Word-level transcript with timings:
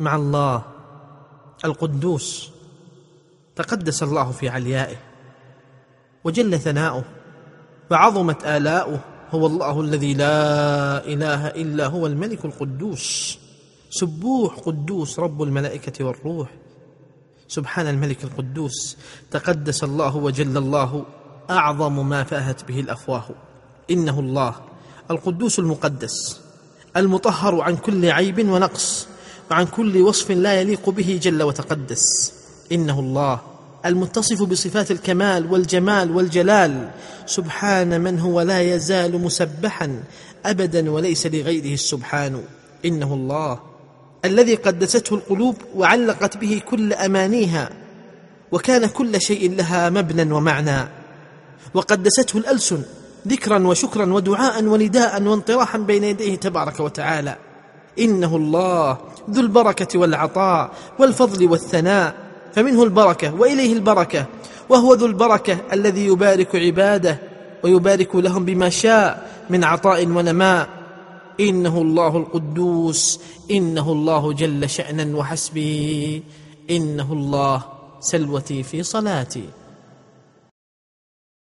مع 0.00 0.16
الله 0.16 0.62
القدوس 1.64 2.50
تقدس 3.56 4.02
الله 4.02 4.30
في 4.30 4.48
عليائه 4.48 4.96
وجل 6.24 6.58
ثناؤه 6.58 7.04
وعظمت 7.90 8.44
آلاؤه 8.44 9.00
هو 9.30 9.46
الله 9.46 9.80
الذي 9.80 10.14
لا 10.14 11.04
إله 11.04 11.46
إلا 11.46 11.86
هو 11.86 12.06
الملك 12.06 12.44
القدوس 12.44 13.38
سبوح 13.90 14.54
قدوس 14.58 15.18
رب 15.18 15.42
الملائكة 15.42 16.04
والروح. 16.04 16.48
سبحان 17.48 17.86
الملك 17.86 18.24
القدوس 18.24 18.96
تقدس 19.30 19.84
الله 19.84 20.16
وجل 20.16 20.56
الله 20.56 21.04
أعظم 21.50 22.08
ما 22.08 22.24
فأهت 22.24 22.64
به 22.64 22.80
الأفواه. 22.80 23.24
إنه 23.90 24.20
الله 24.20 24.54
القدوس 25.10 25.58
المقدس 25.58 26.40
المطهر 26.96 27.60
عن 27.60 27.76
كل 27.76 28.10
عيب 28.10 28.48
ونقص. 28.48 28.99
وعن 29.50 29.66
كل 29.66 30.02
وصف 30.02 30.30
لا 30.30 30.60
يليق 30.60 30.90
به 30.90 31.18
جل 31.22 31.42
وتقدس. 31.42 32.32
إنه 32.72 33.00
الله 33.00 33.40
المتصف 33.86 34.42
بصفات 34.42 34.90
الكمال 34.90 35.52
والجمال 35.52 36.10
والجلال. 36.16 36.90
سبحان 37.26 38.00
من 38.00 38.18
هو 38.18 38.40
لا 38.40 38.60
يزال 38.60 39.20
مسبحا 39.20 40.02
ابدا 40.46 40.90
وليس 40.90 41.26
لغيره 41.26 41.74
السبحان. 41.74 42.42
إنه 42.84 43.14
الله 43.14 43.60
الذي 44.24 44.54
قدسته 44.54 45.14
القلوب 45.14 45.56
وعلقت 45.74 46.36
به 46.36 46.62
كل 46.70 46.92
أمانيها. 46.92 47.70
وكان 48.52 48.86
كل 48.86 49.20
شيء 49.20 49.54
لها 49.54 49.90
مبنى 49.90 50.32
ومعنى. 50.32 50.88
وقدسته 51.74 52.38
الألسن 52.38 52.82
ذكرا 53.28 53.66
وشكرا 53.66 54.12
ودعاء 54.12 54.64
ونداء 54.64 55.22
وانطراحا 55.22 55.78
بين 55.78 56.04
يديه 56.04 56.34
تبارك 56.36 56.80
وتعالى. 56.80 57.36
إنه 57.98 58.36
الله 58.36 58.98
ذو 59.30 59.40
البركة 59.40 59.98
والعطاء 59.98 60.70
والفضل 60.98 61.46
والثناء 61.48 62.14
فمنه 62.54 62.82
البركة 62.82 63.34
وإليه 63.34 63.72
البركة 63.72 64.26
وهو 64.68 64.94
ذو 64.94 65.06
البركة 65.06 65.58
الذي 65.72 66.06
يبارك 66.06 66.56
عباده 66.56 67.18
ويبارك 67.62 68.16
لهم 68.16 68.44
بما 68.44 68.68
شاء 68.68 69.30
من 69.50 69.64
عطاء 69.64 70.06
ونماء. 70.06 70.68
إنه 71.40 71.82
الله 71.82 72.16
القدوس 72.16 73.20
إنه 73.50 73.92
الله 73.92 74.32
جل 74.32 74.70
شأنا 74.70 75.16
وحسبي 75.16 76.22
إنه 76.70 77.12
الله 77.12 77.62
سلوتي 78.00 78.62
في 78.62 78.82
صلاتي. 78.82 79.59